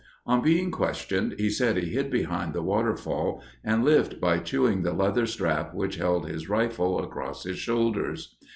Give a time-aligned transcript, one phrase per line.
[0.25, 4.93] On being questioned, he said he hid behind the Waterfall and lived by chewing the
[4.93, 8.35] leather strap which held his rifle across his shoulders.